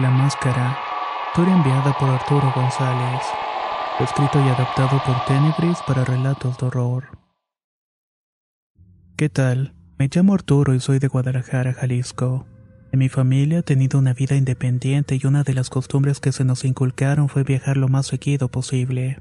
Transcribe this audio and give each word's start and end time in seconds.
La 0.00 0.12
Máscara, 0.12 0.78
historia 1.26 1.56
enviada 1.56 1.92
por 1.98 2.08
Arturo 2.08 2.52
González, 2.54 3.20
escrito 3.98 4.38
y 4.38 4.48
adaptado 4.48 5.02
por 5.04 5.24
Tenebris 5.26 5.78
para 5.88 6.04
relatos 6.04 6.56
de 6.56 6.66
horror. 6.66 7.18
¿Qué 9.16 9.28
tal? 9.28 9.74
Me 9.98 10.08
llamo 10.08 10.34
Arturo 10.34 10.72
y 10.72 10.78
soy 10.78 11.00
de 11.00 11.08
Guadalajara, 11.08 11.72
Jalisco. 11.72 12.46
En 12.92 13.00
mi 13.00 13.08
familia 13.08 13.58
he 13.58 13.62
tenido 13.64 13.98
una 13.98 14.14
vida 14.14 14.36
independiente 14.36 15.18
y 15.20 15.26
una 15.26 15.42
de 15.42 15.54
las 15.54 15.68
costumbres 15.68 16.20
que 16.20 16.30
se 16.30 16.44
nos 16.44 16.64
inculcaron 16.64 17.28
fue 17.28 17.42
viajar 17.42 17.76
lo 17.76 17.88
más 17.88 18.06
seguido 18.06 18.46
posible. 18.46 19.20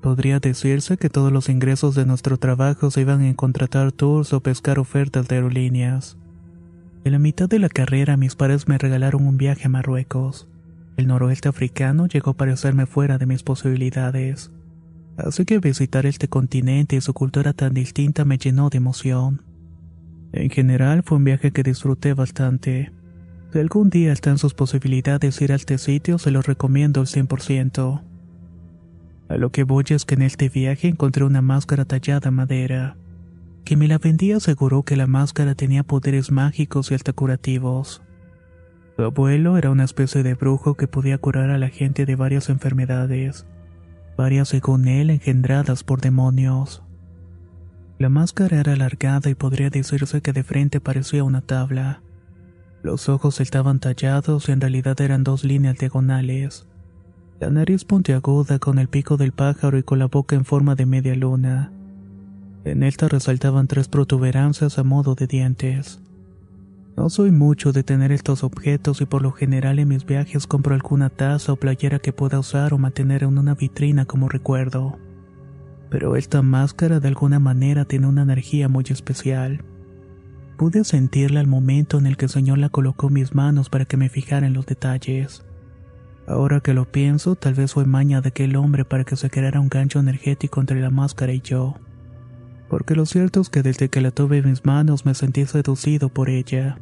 Podría 0.00 0.40
decirse 0.40 0.96
que 0.96 1.10
todos 1.10 1.30
los 1.30 1.50
ingresos 1.50 1.94
de 1.94 2.06
nuestro 2.06 2.38
trabajo 2.38 2.90
se 2.90 3.02
iban 3.02 3.22
en 3.22 3.34
contratar 3.34 3.92
tours 3.92 4.32
o 4.32 4.40
pescar 4.40 4.78
ofertas 4.78 5.28
de 5.28 5.34
aerolíneas. 5.34 6.16
En 7.04 7.12
la 7.12 7.18
mitad 7.18 7.50
de 7.50 7.58
la 7.58 7.68
carrera 7.68 8.16
mis 8.16 8.34
padres 8.34 8.66
me 8.66 8.78
regalaron 8.78 9.26
un 9.26 9.36
viaje 9.36 9.66
a 9.66 9.68
Marruecos. 9.68 10.48
El 10.96 11.06
noroeste 11.06 11.50
africano 11.50 12.06
llegó 12.06 12.30
a 12.30 12.36
parecerme 12.36 12.86
fuera 12.86 13.18
de 13.18 13.26
mis 13.26 13.42
posibilidades. 13.42 14.50
Así 15.18 15.44
que 15.44 15.58
visitar 15.58 16.06
este 16.06 16.28
continente 16.28 16.96
y 16.96 17.02
su 17.02 17.12
cultura 17.12 17.52
tan 17.52 17.74
distinta 17.74 18.24
me 18.24 18.38
llenó 18.38 18.70
de 18.70 18.78
emoción. 18.78 19.42
En 20.32 20.48
general 20.48 21.02
fue 21.02 21.18
un 21.18 21.24
viaje 21.24 21.52
que 21.52 21.62
disfruté 21.62 22.14
bastante. 22.14 22.90
Si 23.52 23.58
algún 23.58 23.90
día 23.90 24.10
está 24.10 24.30
en 24.30 24.38
sus 24.38 24.54
posibilidades 24.54 25.42
ir 25.42 25.52
a 25.52 25.56
este 25.56 25.76
sitio, 25.76 26.18
se 26.18 26.30
lo 26.30 26.40
recomiendo 26.40 27.00
al 27.00 27.06
100%. 27.06 28.02
A 29.28 29.36
lo 29.36 29.50
que 29.50 29.64
voy 29.64 29.84
es 29.90 30.06
que 30.06 30.14
en 30.14 30.22
este 30.22 30.48
viaje 30.48 30.88
encontré 30.88 31.24
una 31.24 31.42
máscara 31.42 31.84
tallada 31.84 32.30
en 32.30 32.34
madera. 32.34 32.96
Que 33.64 33.76
me 33.76 33.88
la 33.88 33.98
vendía 33.98 34.36
aseguró 34.36 34.82
que 34.82 34.96
la 34.96 35.06
máscara 35.06 35.54
tenía 35.54 35.82
poderes 35.82 36.30
mágicos 36.30 36.90
y 36.90 36.94
hasta 36.94 37.12
curativos. 37.12 38.02
Su 38.96 39.02
abuelo 39.02 39.56
era 39.56 39.70
una 39.70 39.84
especie 39.84 40.22
de 40.22 40.34
brujo 40.34 40.74
que 40.74 40.86
podía 40.86 41.18
curar 41.18 41.50
a 41.50 41.58
la 41.58 41.68
gente 41.68 42.04
de 42.04 42.14
varias 42.14 42.50
enfermedades, 42.50 43.46
varias 44.16 44.48
según 44.48 44.86
él 44.86 45.10
engendradas 45.10 45.82
por 45.82 46.00
demonios. 46.00 46.82
La 47.98 48.08
máscara 48.08 48.60
era 48.60 48.74
alargada 48.74 49.30
y 49.30 49.34
podría 49.34 49.70
decirse 49.70 50.20
que 50.20 50.32
de 50.32 50.44
frente 50.44 50.80
parecía 50.80 51.24
una 51.24 51.40
tabla. 51.40 52.02
Los 52.82 53.08
ojos 53.08 53.40
estaban 53.40 53.80
tallados 53.80 54.48
y 54.48 54.52
en 54.52 54.60
realidad 54.60 55.00
eran 55.00 55.24
dos 55.24 55.42
líneas 55.42 55.78
diagonales. 55.78 56.66
La 57.40 57.50
nariz 57.50 57.84
puntiaguda 57.84 58.58
con 58.58 58.78
el 58.78 58.88
pico 58.88 59.16
del 59.16 59.32
pájaro 59.32 59.78
y 59.78 59.82
con 59.82 59.98
la 59.98 60.06
boca 60.06 60.36
en 60.36 60.44
forma 60.44 60.74
de 60.74 60.86
media 60.86 61.14
luna. 61.14 61.72
En 62.64 62.82
esta 62.82 63.08
resaltaban 63.08 63.66
tres 63.66 63.88
protuberancias 63.88 64.78
a 64.78 64.84
modo 64.84 65.14
de 65.14 65.26
dientes. 65.26 66.00
No 66.96 67.10
soy 67.10 67.30
mucho 67.30 67.72
de 67.72 67.82
tener 67.82 68.10
estos 68.10 68.42
objetos 68.42 69.02
y 69.02 69.04
por 69.04 69.20
lo 69.20 69.32
general 69.32 69.78
en 69.78 69.88
mis 69.88 70.06
viajes 70.06 70.46
compro 70.46 70.74
alguna 70.74 71.10
taza 71.10 71.52
o 71.52 71.56
playera 71.56 71.98
que 71.98 72.14
pueda 72.14 72.38
usar 72.38 72.72
o 72.72 72.78
mantener 72.78 73.22
en 73.22 73.36
una 73.36 73.54
vitrina 73.54 74.06
como 74.06 74.30
recuerdo. 74.30 74.98
Pero 75.90 76.16
esta 76.16 76.40
máscara 76.40 77.00
de 77.00 77.08
alguna 77.08 77.38
manera 77.38 77.84
tiene 77.84 78.06
una 78.06 78.22
energía 78.22 78.70
muy 78.70 78.84
especial. 78.88 79.62
Pude 80.56 80.84
sentirla 80.84 81.40
al 81.40 81.46
momento 81.46 81.98
en 81.98 82.06
el 82.06 82.16
que 82.16 82.26
el 82.26 82.30
Señor 82.30 82.56
la 82.56 82.70
colocó 82.70 83.08
en 83.08 83.14
mis 83.14 83.34
manos 83.34 83.68
para 83.68 83.84
que 83.84 83.98
me 83.98 84.08
fijara 84.08 84.46
en 84.46 84.54
los 84.54 84.64
detalles. 84.64 85.44
Ahora 86.26 86.60
que 86.60 86.72
lo 86.72 86.90
pienso, 86.90 87.34
tal 87.34 87.52
vez 87.52 87.74
fue 87.74 87.84
maña 87.84 88.22
de 88.22 88.28
aquel 88.28 88.56
hombre 88.56 88.86
para 88.86 89.04
que 89.04 89.16
se 89.16 89.28
creara 89.28 89.60
un 89.60 89.68
gancho 89.68 90.00
energético 90.00 90.60
entre 90.60 90.80
la 90.80 90.88
máscara 90.88 91.34
y 91.34 91.42
yo 91.42 91.74
porque 92.68 92.94
lo 92.94 93.06
cierto 93.06 93.40
es 93.40 93.48
que 93.48 93.62
desde 93.62 93.88
que 93.88 94.00
la 94.00 94.10
tuve 94.10 94.38
en 94.38 94.48
mis 94.48 94.64
manos 94.64 95.04
me 95.04 95.14
sentí 95.14 95.46
seducido 95.46 96.08
por 96.08 96.28
ella. 96.28 96.78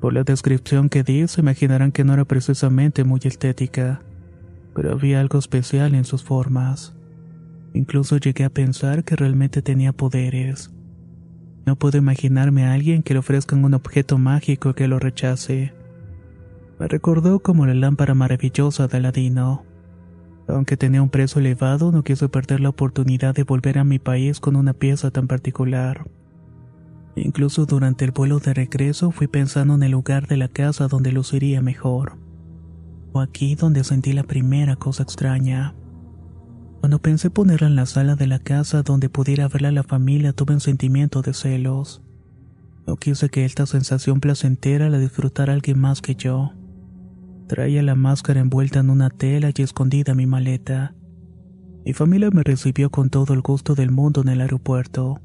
Por 0.00 0.12
la 0.12 0.22
descripción 0.22 0.88
que 0.88 1.02
di, 1.02 1.26
se 1.26 1.40
imaginarán 1.40 1.92
que 1.92 2.04
no 2.04 2.14
era 2.14 2.24
precisamente 2.24 3.04
muy 3.04 3.20
estética, 3.24 4.00
pero 4.74 4.92
había 4.92 5.20
algo 5.20 5.38
especial 5.38 5.94
en 5.94 6.04
sus 6.04 6.22
formas. 6.22 6.94
Incluso 7.74 8.16
llegué 8.16 8.44
a 8.44 8.50
pensar 8.50 9.04
que 9.04 9.16
realmente 9.16 9.62
tenía 9.62 9.92
poderes. 9.92 10.70
No 11.66 11.76
puedo 11.76 11.98
imaginarme 11.98 12.64
a 12.64 12.72
alguien 12.72 13.02
que 13.02 13.12
le 13.12 13.20
ofrezcan 13.20 13.64
un 13.64 13.74
objeto 13.74 14.18
mágico 14.18 14.74
que 14.74 14.88
lo 14.88 14.98
rechace. 14.98 15.74
Me 16.78 16.88
recordó 16.88 17.40
como 17.40 17.66
la 17.66 17.74
lámpara 17.74 18.14
maravillosa 18.14 18.86
de 18.86 18.96
Aladino. 18.98 19.64
Aunque 20.48 20.78
tenía 20.78 21.02
un 21.02 21.10
precio 21.10 21.40
elevado, 21.40 21.92
no 21.92 22.02
quise 22.02 22.28
perder 22.28 22.60
la 22.60 22.70
oportunidad 22.70 23.34
de 23.34 23.44
volver 23.44 23.78
a 23.78 23.84
mi 23.84 23.98
país 23.98 24.40
con 24.40 24.56
una 24.56 24.72
pieza 24.72 25.10
tan 25.10 25.28
particular. 25.28 26.10
Incluso 27.16 27.66
durante 27.66 28.04
el 28.06 28.12
vuelo 28.12 28.38
de 28.38 28.54
regreso 28.54 29.10
fui 29.10 29.26
pensando 29.26 29.74
en 29.74 29.82
el 29.82 29.92
lugar 29.92 30.26
de 30.26 30.38
la 30.38 30.48
casa 30.48 30.88
donde 30.88 31.12
luciría 31.12 31.60
mejor. 31.60 32.16
O 33.12 33.20
aquí 33.20 33.56
donde 33.56 33.84
sentí 33.84 34.12
la 34.12 34.22
primera 34.22 34.76
cosa 34.76 35.02
extraña. 35.02 35.74
Cuando 36.80 37.00
pensé 37.00 37.28
ponerla 37.28 37.66
en 37.66 37.76
la 37.76 37.86
sala 37.86 38.14
de 38.14 38.26
la 38.26 38.38
casa 38.38 38.82
donde 38.82 39.08
pudiera 39.10 39.48
verla 39.48 39.72
la 39.72 39.82
familia, 39.82 40.32
tuve 40.32 40.54
un 40.54 40.60
sentimiento 40.60 41.22
de 41.22 41.34
celos. 41.34 42.02
No 42.86 42.96
quise 42.96 43.28
que 43.28 43.44
esta 43.44 43.66
sensación 43.66 44.20
placentera 44.20 44.88
la 44.88 44.98
disfrutara 44.98 45.52
alguien 45.52 45.78
más 45.78 46.00
que 46.00 46.14
yo. 46.14 46.52
Traía 47.48 47.82
la 47.82 47.94
máscara 47.94 48.40
envuelta 48.40 48.80
en 48.80 48.90
una 48.90 49.08
tela 49.08 49.50
y 49.56 49.62
escondida 49.62 50.14
mi 50.14 50.26
maleta. 50.26 50.94
Mi 51.86 51.94
familia 51.94 52.28
me 52.30 52.42
recibió 52.42 52.90
con 52.90 53.08
todo 53.08 53.32
el 53.32 53.40
gusto 53.40 53.74
del 53.74 53.90
mundo 53.90 54.20
en 54.20 54.28
el 54.28 54.42
aeropuerto. 54.42 55.22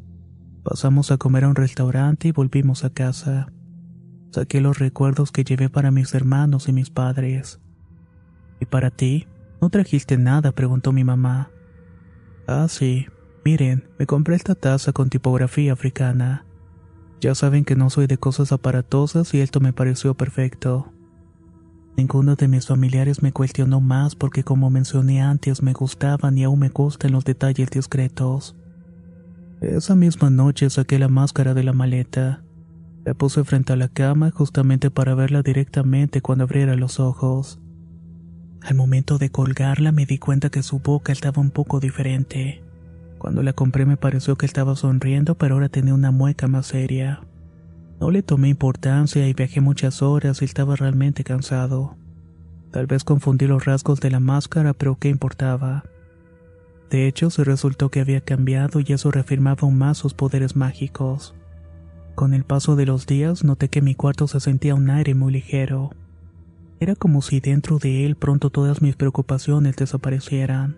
Pasamos 0.63 1.11
a 1.11 1.17
comer 1.17 1.43
a 1.43 1.49
un 1.49 1.55
restaurante 1.55 2.29
y 2.29 2.31
volvimos 2.31 2.85
a 2.85 2.91
casa. 2.91 3.51
Saqué 4.31 4.61
los 4.61 4.79
recuerdos 4.79 5.33
que 5.33 5.43
llevé 5.43 5.69
para 5.69 5.91
mis 5.91 6.13
hermanos 6.15 6.69
y 6.69 6.71
mis 6.71 6.89
padres. 6.89 7.59
¿Y 8.61 8.65
para 8.67 8.89
ti? 8.89 9.27
¿No 9.61 9.69
trajiste 9.69 10.17
nada? 10.17 10.53
preguntó 10.53 10.93
mi 10.93 11.03
mamá. 11.03 11.51
Ah, 12.47 12.67
sí. 12.69 13.05
Miren, 13.43 13.89
me 13.99 14.05
compré 14.05 14.35
esta 14.35 14.55
taza 14.55 14.93
con 14.93 15.09
tipografía 15.09 15.73
africana. 15.73 16.45
Ya 17.19 17.35
saben 17.35 17.65
que 17.65 17.75
no 17.75 17.89
soy 17.89 18.07
de 18.07 18.17
cosas 18.17 18.53
aparatosas 18.53 19.33
y 19.33 19.41
esto 19.41 19.59
me 19.59 19.73
pareció 19.73 20.13
perfecto. 20.13 20.93
Ninguno 21.95 22.35
de 22.35 22.47
mis 22.47 22.67
familiares 22.67 23.21
me 23.21 23.31
cuestionó 23.31 23.79
más 23.79 24.15
porque 24.15 24.43
como 24.43 24.69
mencioné 24.69 25.21
antes 25.21 25.61
me 25.61 25.73
gustaban 25.73 26.37
y 26.37 26.43
aún 26.43 26.59
me 26.59 26.69
gustan 26.69 27.11
los 27.11 27.23
detalles 27.23 27.69
discretos. 27.69 28.55
Esa 29.61 29.95
misma 29.95 30.29
noche 30.29 30.69
saqué 30.69 30.97
la 30.97 31.07
máscara 31.07 31.53
de 31.53 31.63
la 31.63 31.71
maleta. 31.71 32.43
La 33.05 33.13
puse 33.13 33.43
frente 33.43 33.73
a 33.73 33.75
la 33.75 33.89
cama 33.89 34.31
justamente 34.31 34.89
para 34.89 35.13
verla 35.13 35.43
directamente 35.43 36.21
cuando 36.21 36.45
abriera 36.45 36.75
los 36.75 36.99
ojos. 36.99 37.59
Al 38.61 38.75
momento 38.75 39.17
de 39.17 39.29
colgarla 39.29 39.91
me 39.91 40.05
di 40.05 40.17
cuenta 40.17 40.49
que 40.49 40.63
su 40.63 40.79
boca 40.79 41.11
estaba 41.11 41.41
un 41.41 41.51
poco 41.51 41.79
diferente. 41.79 42.63
Cuando 43.19 43.43
la 43.43 43.53
compré 43.53 43.85
me 43.85 43.97
pareció 43.97 44.35
que 44.35 44.45
estaba 44.45 44.75
sonriendo 44.75 45.35
pero 45.35 45.55
ahora 45.55 45.69
tenía 45.69 45.93
una 45.93 46.11
mueca 46.11 46.47
más 46.47 46.67
seria. 46.67 47.21
No 47.99 48.11
le 48.11 48.23
tomé 48.23 48.49
importancia 48.49 49.27
y 49.27 49.33
viajé 49.33 49.61
muchas 49.61 50.01
horas 50.01 50.41
y 50.41 50.45
estaba 50.45 50.75
realmente 50.75 51.23
cansado. 51.23 51.95
Tal 52.71 52.87
vez 52.87 53.03
confundí 53.03 53.47
los 53.47 53.65
rasgos 53.65 53.99
de 53.99 54.09
la 54.09 54.19
máscara, 54.19 54.73
pero 54.73 54.97
¿qué 54.99 55.09
importaba? 55.09 55.83
De 56.89 57.07
hecho, 57.07 57.29
se 57.29 57.43
resultó 57.43 57.89
que 57.89 58.01
había 58.01 58.21
cambiado 58.21 58.79
y 58.79 58.93
eso 58.93 59.11
reafirmaba 59.11 59.61
aún 59.61 59.77
más 59.77 59.97
sus 59.97 60.13
poderes 60.13 60.55
mágicos. 60.55 61.33
Con 62.15 62.33
el 62.33 62.43
paso 62.43 62.75
de 62.75 62.85
los 62.85 63.07
días 63.07 63.43
noté 63.43 63.69
que 63.69 63.81
mi 63.81 63.95
cuarto 63.95 64.27
se 64.27 64.39
sentía 64.39 64.75
un 64.75 64.89
aire 64.89 65.15
muy 65.15 65.33
ligero. 65.33 65.91
Era 66.79 66.95
como 66.95 67.21
si 67.21 67.39
dentro 67.39 67.79
de 67.79 68.05
él 68.05 68.15
pronto 68.15 68.49
todas 68.49 68.81
mis 68.81 68.95
preocupaciones 68.95 69.75
desaparecieran. 69.75 70.77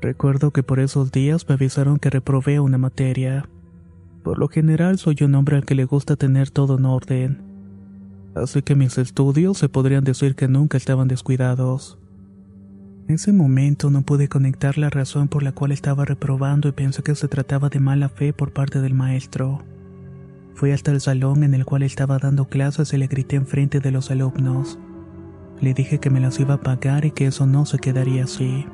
Recuerdo 0.00 0.50
que 0.50 0.62
por 0.62 0.80
esos 0.80 1.10
días 1.12 1.48
me 1.48 1.54
avisaron 1.54 1.98
que 1.98 2.10
reprobé 2.10 2.60
una 2.60 2.78
materia. 2.78 3.48
Por 4.22 4.38
lo 4.38 4.48
general 4.48 4.98
soy 4.98 5.16
un 5.22 5.34
hombre 5.34 5.56
al 5.56 5.64
que 5.64 5.74
le 5.74 5.84
gusta 5.84 6.16
tener 6.16 6.50
todo 6.50 6.78
en 6.78 6.84
orden. 6.84 7.42
Así 8.34 8.62
que 8.62 8.74
mis 8.74 8.98
estudios 8.98 9.58
se 9.58 9.68
podrían 9.68 10.04
decir 10.04 10.34
que 10.34 10.48
nunca 10.48 10.76
estaban 10.76 11.08
descuidados. 11.08 11.98
En 13.08 13.14
ese 13.14 13.32
momento 13.32 13.90
no 13.90 14.02
pude 14.02 14.28
conectar 14.28 14.78
la 14.78 14.88
razón 14.88 15.26
por 15.26 15.42
la 15.42 15.52
cual 15.52 15.72
estaba 15.72 16.04
reprobando 16.04 16.68
y 16.68 16.72
pensé 16.72 17.02
que 17.02 17.14
se 17.14 17.26
trataba 17.26 17.68
de 17.68 17.80
mala 17.80 18.08
fe 18.08 18.32
por 18.32 18.52
parte 18.52 18.80
del 18.80 18.94
maestro. 18.94 19.62
Fui 20.54 20.70
hasta 20.70 20.92
el 20.92 21.00
salón 21.00 21.42
en 21.42 21.54
el 21.54 21.64
cual 21.64 21.82
estaba 21.82 22.18
dando 22.18 22.44
clases 22.44 22.92
y 22.92 22.98
le 22.98 23.08
grité 23.08 23.36
enfrente 23.36 23.80
de 23.80 23.90
los 23.90 24.10
alumnos. 24.10 24.78
Le 25.60 25.74
dije 25.74 25.98
que 25.98 26.10
me 26.10 26.20
las 26.20 26.38
iba 26.38 26.54
a 26.54 26.60
pagar 26.60 27.04
y 27.04 27.10
que 27.10 27.26
eso 27.26 27.46
no 27.46 27.66
se 27.66 27.78
quedaría 27.78 28.24
así. 28.24 28.66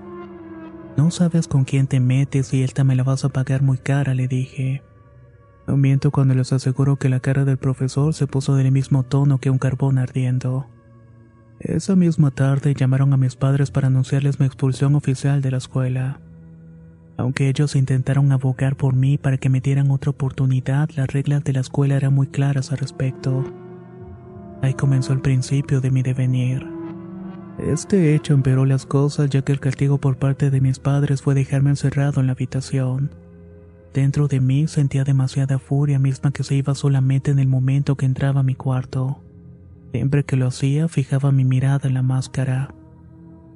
No 0.97 1.11
sabes 1.11 1.49
con 1.49 1.65
quién 1.65 1.87
te 1.87 2.01
metes 2.01 2.53
y 2.53 2.63
esta 2.63 2.85
me 2.85 2.97
la 2.97 3.05
vas 3.05 3.25
a 3.25 3.29
pagar 3.29 3.63
muy 3.63 3.79
cara, 3.79 4.15
le 4.15 4.29
dije. 4.29 4.83
No 5.67 5.77
miento 5.77 6.11
cuando 6.11 6.35
les 6.35 6.53
aseguro 6.53 6.97
que 6.97 7.09
la 7.09 7.21
cara 7.21 7.45
del 7.45 7.57
profesor 7.57 8.15
se 8.15 8.27
puso 8.27 8.55
del 8.55 8.71
mismo 8.71 9.03
tono 9.03 9.39
que 9.39 9.51
un 9.51 9.59
carbón 9.59 9.99
ardiendo. 9.99 10.67
Esa 11.59 11.97
misma 11.97 12.31
tarde 12.31 12.75
llamaron 12.75 13.13
a 13.13 13.17
mis 13.17 13.35
padres 13.35 13.71
para 13.71 13.89
anunciarles 13.89 14.39
mi 14.39 14.47
expulsión 14.47 14.95
oficial 14.95 15.43
de 15.43 15.51
la 15.51 15.57
escuela. 15.57 16.21
Aunque 17.17 17.49
ellos 17.49 17.75
intentaron 17.75 18.31
abogar 18.31 18.77
por 18.77 18.95
mí 18.95 19.17
para 19.17 19.39
que 19.39 19.49
me 19.49 19.61
dieran 19.61 19.91
otra 19.91 20.11
oportunidad, 20.11 20.91
las 20.95 21.09
reglas 21.09 21.43
de 21.45 21.55
la 21.55 21.61
escuela 21.61 21.97
eran 21.97 22.15
muy 22.15 22.27
claras 22.27 22.73
al 22.73 22.79
respecto. 22.79 23.43
Ahí 24.63 24.75
comenzó 24.75 25.15
el 25.15 25.21
principio 25.21 25.81
de 25.81 25.91
mi 25.91 26.03
devenir. 26.03 26.67
Este 27.59 28.15
hecho 28.15 28.35
empeoró 28.35 28.67
las 28.67 28.85
cosas 28.85 29.31
ya 29.31 29.43
que 29.43 29.53
el 29.53 29.61
castigo 29.61 29.99
por 29.99 30.19
parte 30.19 30.51
de 30.51 30.61
mis 30.61 30.79
padres 30.79 31.23
fue 31.23 31.35
dejarme 31.35 31.71
encerrado 31.71 32.21
en 32.21 32.27
la 32.27 32.33
habitación. 32.35 33.11
Dentro 33.97 34.29
de 34.29 34.41
mí 34.41 34.67
sentía 34.67 35.05
demasiada 35.05 35.59
furia 35.59 35.99
misma 35.99 36.31
que 36.31 36.45
se 36.45 36.55
iba 36.55 36.75
solamente 36.75 37.31
en 37.31 37.39
el 37.39 37.49
momento 37.49 37.97
que 37.97 38.05
entraba 38.05 38.41
a 38.41 38.43
mi 38.43 38.55
cuarto. 38.55 39.25
Siempre 39.91 40.23
que 40.23 40.37
lo 40.37 40.49
hacía, 40.49 40.87
fijaba 40.87 41.33
mi 41.33 41.47
mirada 41.47 41.89
en 41.89 41.95
la 41.95 42.03
máscara. 42.03 42.75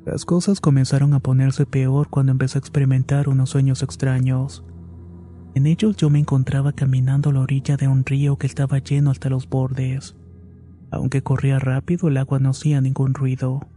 Las 0.06 0.24
cosas 0.24 0.62
comenzaron 0.62 1.12
a 1.12 1.20
ponerse 1.20 1.66
peor 1.66 2.08
cuando 2.08 2.32
empecé 2.32 2.56
a 2.56 2.60
experimentar 2.60 3.28
unos 3.28 3.50
sueños 3.50 3.82
extraños. 3.82 4.64
En 5.54 5.66
ellos 5.66 5.96
yo 5.96 6.08
me 6.08 6.20
encontraba 6.20 6.72
caminando 6.72 7.28
a 7.28 7.32
la 7.34 7.40
orilla 7.40 7.76
de 7.76 7.88
un 7.88 8.06
río 8.06 8.38
que 8.38 8.46
estaba 8.46 8.78
lleno 8.78 9.10
hasta 9.10 9.28
los 9.28 9.46
bordes. 9.46 10.16
Aunque 10.90 11.22
corría 11.22 11.58
rápido, 11.58 12.08
el 12.08 12.16
agua 12.16 12.38
no 12.38 12.48
hacía 12.48 12.80
ningún 12.80 13.12
ruido. 13.12 13.68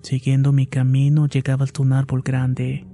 Siguiendo 0.00 0.52
mi 0.52 0.66
camino, 0.66 1.26
llegaba 1.26 1.64
hasta 1.64 1.82
un 1.82 1.92
árbol 1.92 2.22
grande. 2.22 2.86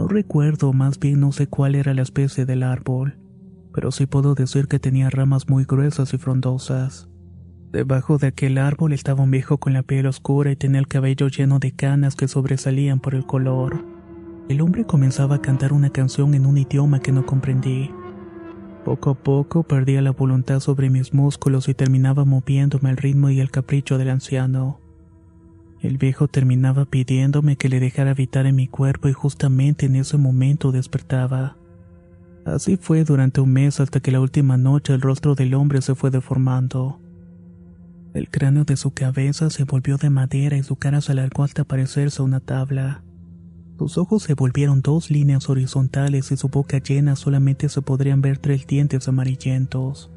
No 0.00 0.08
recuerdo, 0.08 0.72
más 0.72 0.98
bien 0.98 1.20
no 1.20 1.30
sé 1.30 1.46
cuál 1.46 1.74
era 1.74 1.92
la 1.92 2.00
especie 2.00 2.46
del 2.46 2.62
árbol, 2.62 3.18
pero 3.74 3.92
sí 3.92 4.06
puedo 4.06 4.34
decir 4.34 4.66
que 4.66 4.78
tenía 4.78 5.10
ramas 5.10 5.46
muy 5.46 5.64
gruesas 5.64 6.14
y 6.14 6.16
frondosas. 6.16 7.10
Debajo 7.70 8.16
de 8.16 8.28
aquel 8.28 8.56
árbol 8.56 8.94
estaba 8.94 9.22
un 9.22 9.30
viejo 9.30 9.58
con 9.58 9.74
la 9.74 9.82
piel 9.82 10.06
oscura 10.06 10.50
y 10.50 10.56
tenía 10.56 10.80
el 10.80 10.88
cabello 10.88 11.28
lleno 11.28 11.58
de 11.58 11.72
canas 11.72 12.16
que 12.16 12.28
sobresalían 12.28 13.00
por 13.00 13.14
el 13.14 13.26
color. 13.26 13.84
El 14.48 14.62
hombre 14.62 14.86
comenzaba 14.86 15.34
a 15.34 15.42
cantar 15.42 15.74
una 15.74 15.90
canción 15.90 16.32
en 16.32 16.46
un 16.46 16.56
idioma 16.56 17.00
que 17.00 17.12
no 17.12 17.26
comprendí. 17.26 17.90
Poco 18.86 19.10
a 19.10 19.14
poco 19.22 19.64
perdía 19.64 20.00
la 20.00 20.12
voluntad 20.12 20.60
sobre 20.60 20.88
mis 20.88 21.12
músculos 21.12 21.68
y 21.68 21.74
terminaba 21.74 22.24
moviéndome 22.24 22.88
al 22.88 22.96
ritmo 22.96 23.28
y 23.28 23.38
el 23.38 23.50
capricho 23.50 23.98
del 23.98 24.08
anciano. 24.08 24.80
El 25.82 25.96
viejo 25.96 26.28
terminaba 26.28 26.84
pidiéndome 26.84 27.56
que 27.56 27.70
le 27.70 27.80
dejara 27.80 28.10
habitar 28.10 28.44
en 28.44 28.56
mi 28.56 28.68
cuerpo 28.68 29.08
y 29.08 29.12
justamente 29.14 29.86
en 29.86 29.96
ese 29.96 30.18
momento 30.18 30.72
despertaba. 30.72 31.56
Así 32.44 32.76
fue 32.76 33.04
durante 33.04 33.40
un 33.40 33.52
mes 33.52 33.80
hasta 33.80 34.00
que 34.00 34.10
la 34.10 34.20
última 34.20 34.58
noche 34.58 34.92
el 34.92 35.00
rostro 35.00 35.34
del 35.34 35.54
hombre 35.54 35.80
se 35.80 35.94
fue 35.94 36.10
deformando. 36.10 37.00
El 38.12 38.28
cráneo 38.28 38.64
de 38.64 38.76
su 38.76 38.90
cabeza 38.90 39.48
se 39.48 39.64
volvió 39.64 39.96
de 39.96 40.10
madera 40.10 40.56
y 40.56 40.62
su 40.62 40.76
cara 40.76 41.00
se 41.00 41.12
alargó 41.12 41.44
hasta 41.44 41.64
parecerse 41.64 42.22
una 42.22 42.40
tabla. 42.40 43.02
Sus 43.78 43.96
ojos 43.96 44.24
se 44.24 44.34
volvieron 44.34 44.82
dos 44.82 45.10
líneas 45.10 45.48
horizontales 45.48 46.30
y 46.32 46.36
su 46.36 46.48
boca 46.48 46.78
llena 46.78 47.16
solamente 47.16 47.70
se 47.70 47.80
podrían 47.80 48.20
ver 48.20 48.36
tres 48.36 48.66
dientes 48.66 49.08
amarillentos. 49.08 50.10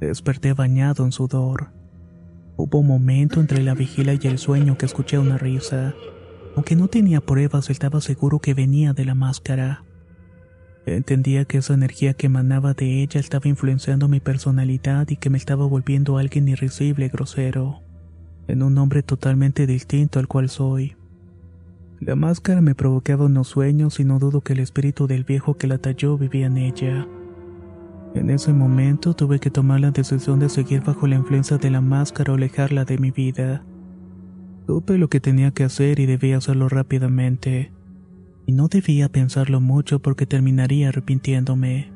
Desperté 0.00 0.54
bañado 0.54 1.04
en 1.04 1.12
sudor. 1.12 1.81
Hubo 2.56 2.80
un 2.80 2.86
momento 2.86 3.40
entre 3.40 3.62
la 3.62 3.74
vigilia 3.74 4.18
y 4.20 4.26
el 4.26 4.38
sueño 4.38 4.76
que 4.76 4.86
escuché 4.86 5.18
una 5.18 5.38
risa. 5.38 5.94
Aunque 6.54 6.76
no 6.76 6.88
tenía 6.88 7.20
pruebas, 7.20 7.70
estaba 7.70 8.00
seguro 8.00 8.40
que 8.40 8.54
venía 8.54 8.92
de 8.92 9.04
la 9.04 9.14
máscara. 9.14 9.84
Entendía 10.84 11.44
que 11.44 11.58
esa 11.58 11.74
energía 11.74 12.14
que 12.14 12.26
emanaba 12.26 12.74
de 12.74 13.02
ella 13.02 13.20
estaba 13.20 13.48
influenciando 13.48 14.08
mi 14.08 14.20
personalidad 14.20 15.08
y 15.08 15.16
que 15.16 15.30
me 15.30 15.38
estaba 15.38 15.64
volviendo 15.64 16.18
alguien 16.18 16.48
irrisible 16.48 17.06
y 17.06 17.08
grosero, 17.08 17.82
en 18.48 18.62
un 18.62 18.76
hombre 18.78 19.02
totalmente 19.02 19.66
distinto 19.66 20.18
al 20.18 20.26
cual 20.26 20.48
soy. 20.48 20.96
La 22.00 22.16
máscara 22.16 22.60
me 22.60 22.74
provocaba 22.74 23.26
unos 23.26 23.46
sueños 23.46 24.00
y 24.00 24.04
no 24.04 24.18
dudo 24.18 24.40
que 24.40 24.54
el 24.54 24.58
espíritu 24.58 25.06
del 25.06 25.22
viejo 25.22 25.56
que 25.56 25.68
la 25.68 25.78
talló 25.78 26.18
vivía 26.18 26.46
en 26.46 26.58
ella. 26.58 27.06
En 28.14 28.28
ese 28.28 28.52
momento 28.52 29.14
tuve 29.14 29.38
que 29.38 29.50
tomar 29.50 29.80
la 29.80 29.90
decisión 29.90 30.38
de 30.38 30.48
seguir 30.48 30.82
bajo 30.82 31.06
la 31.06 31.16
influencia 31.16 31.56
de 31.56 31.70
la 31.70 31.80
máscara 31.80 32.32
o 32.32 32.36
alejarla 32.36 32.84
de 32.84 32.98
mi 32.98 33.10
vida. 33.10 33.64
Supe 34.66 34.98
lo 34.98 35.08
que 35.08 35.20
tenía 35.20 35.50
que 35.50 35.64
hacer 35.64 35.98
y 35.98 36.06
debía 36.06 36.36
hacerlo 36.36 36.68
rápidamente 36.68 37.72
y 38.46 38.52
no 38.52 38.68
debía 38.68 39.08
pensarlo 39.08 39.60
mucho 39.60 40.00
porque 40.00 40.26
terminaría 40.26 40.88
arrepintiéndome. 40.88 41.90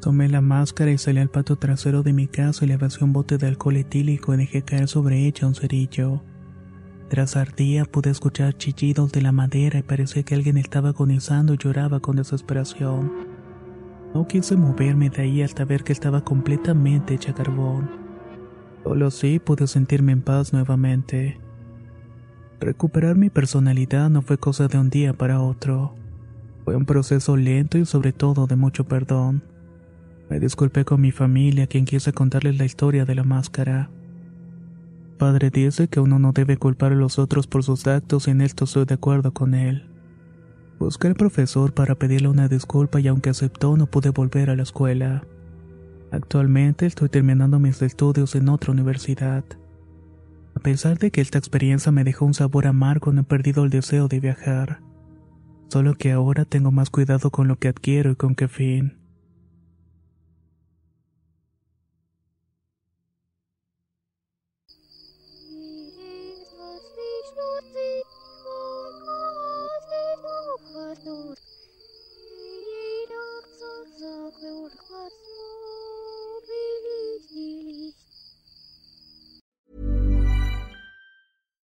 Tomé 0.00 0.28
la 0.28 0.40
máscara 0.40 0.90
y 0.90 0.98
salí 0.98 1.18
al 1.18 1.30
patio 1.30 1.56
trasero 1.56 2.02
de 2.02 2.12
mi 2.12 2.26
casa 2.28 2.64
y 2.64 2.68
le 2.68 2.78
un 3.00 3.12
bote 3.12 3.38
de 3.38 3.46
alcohol 3.46 3.76
etílico 3.76 4.34
y 4.34 4.36
dejé 4.36 4.62
caer 4.62 4.86
sobre 4.86 5.26
ella 5.26 5.48
un 5.48 5.54
cerillo. 5.54 6.22
Tras 7.08 7.36
ardía 7.36 7.84
pude 7.84 8.10
escuchar 8.10 8.56
chillidos 8.56 9.12
de 9.12 9.22
la 9.22 9.32
madera 9.32 9.78
y 9.78 9.82
parecía 9.82 10.22
que 10.22 10.34
alguien 10.34 10.58
estaba 10.58 10.90
agonizando 10.90 11.54
y 11.54 11.58
lloraba 11.58 12.00
con 12.00 12.16
desesperación. 12.16 13.33
No 14.14 14.28
quise 14.28 14.56
moverme 14.56 15.10
de 15.10 15.22
ahí 15.22 15.42
hasta 15.42 15.64
ver 15.64 15.82
que 15.82 15.92
estaba 15.92 16.22
completamente 16.22 17.14
hecha 17.14 17.34
carbón. 17.34 17.90
Solo 18.84 19.08
así 19.08 19.40
pude 19.40 19.66
sentirme 19.66 20.12
en 20.12 20.22
paz 20.22 20.52
nuevamente. 20.52 21.40
Recuperar 22.60 23.16
mi 23.16 23.28
personalidad 23.28 24.10
no 24.10 24.22
fue 24.22 24.38
cosa 24.38 24.68
de 24.68 24.78
un 24.78 24.88
día 24.88 25.14
para 25.14 25.40
otro. 25.40 25.96
Fue 26.64 26.76
un 26.76 26.86
proceso 26.86 27.36
lento 27.36 27.76
y 27.76 27.86
sobre 27.86 28.12
todo 28.12 28.46
de 28.46 28.54
mucho 28.54 28.84
perdón. 28.84 29.42
Me 30.30 30.38
disculpé 30.38 30.84
con 30.84 31.00
mi 31.00 31.10
familia, 31.10 31.66
quien 31.66 31.84
quise 31.84 32.12
contarles 32.12 32.56
la 32.56 32.64
historia 32.64 33.04
de 33.04 33.16
la 33.16 33.24
máscara. 33.24 33.90
Padre 35.18 35.50
dice 35.50 35.88
que 35.88 35.98
uno 35.98 36.20
no 36.20 36.32
debe 36.32 36.56
culpar 36.56 36.92
a 36.92 36.96
los 36.96 37.18
otros 37.18 37.48
por 37.48 37.64
sus 37.64 37.86
actos 37.88 38.28
y 38.28 38.30
en 38.30 38.42
esto 38.42 38.64
estoy 38.64 38.84
de 38.84 38.94
acuerdo 38.94 39.32
con 39.32 39.54
él. 39.54 39.93
Busqué 40.78 41.08
al 41.08 41.14
profesor 41.14 41.72
para 41.72 41.94
pedirle 41.94 42.28
una 42.28 42.48
disculpa 42.48 43.00
y 43.00 43.08
aunque 43.08 43.30
aceptó 43.30 43.76
no 43.76 43.86
pude 43.86 44.10
volver 44.10 44.50
a 44.50 44.56
la 44.56 44.62
escuela. 44.62 45.24
Actualmente 46.10 46.86
estoy 46.86 47.08
terminando 47.08 47.58
mis 47.58 47.80
estudios 47.82 48.34
en 48.34 48.48
otra 48.48 48.72
universidad. 48.72 49.44
A 50.54 50.60
pesar 50.60 50.98
de 50.98 51.10
que 51.10 51.20
esta 51.20 51.38
experiencia 51.38 51.90
me 51.90 52.04
dejó 52.04 52.24
un 52.24 52.34
sabor 52.34 52.66
amargo, 52.66 53.12
no 53.12 53.22
he 53.22 53.24
perdido 53.24 53.64
el 53.64 53.70
deseo 53.70 54.08
de 54.08 54.20
viajar. 54.20 54.80
Solo 55.68 55.94
que 55.94 56.12
ahora 56.12 56.44
tengo 56.44 56.70
más 56.70 56.90
cuidado 56.90 57.30
con 57.30 57.48
lo 57.48 57.56
que 57.56 57.68
adquiero 57.68 58.12
y 58.12 58.16
con 58.16 58.34
qué 58.34 58.46
fin. 58.48 59.03